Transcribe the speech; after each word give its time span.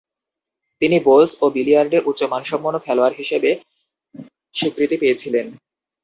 তিনি 0.81 0.97
বোলস 1.07 1.31
ও 1.41 1.45
বিলিয়ার্ডে 1.55 1.99
উচ্চ 2.09 2.21
মানসম্পন্ন 2.33 2.77
খেলোয়াড় 2.85 3.15
হিসেবে 3.17 3.49
স্বীকৃতি 4.55 4.95
পেয়েছিলেন। 5.01 5.45